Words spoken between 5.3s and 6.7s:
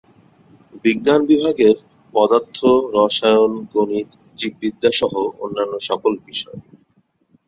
অন্যান্য সকল বিষয়।